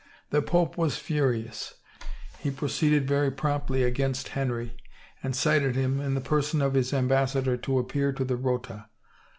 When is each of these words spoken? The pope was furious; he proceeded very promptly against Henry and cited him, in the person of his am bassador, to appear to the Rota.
The 0.31 0.41
pope 0.41 0.79
was 0.79 0.97
furious; 0.97 1.75
he 2.39 2.49
proceeded 2.49 3.07
very 3.07 3.29
promptly 3.29 3.83
against 3.83 4.29
Henry 4.29 4.75
and 5.21 5.35
cited 5.35 5.75
him, 5.75 5.99
in 6.01 6.15
the 6.15 6.21
person 6.21 6.59
of 6.59 6.73
his 6.73 6.91
am 6.91 7.07
bassador, 7.07 7.55
to 7.61 7.77
appear 7.77 8.11
to 8.13 8.25
the 8.25 8.35
Rota. 8.35 8.87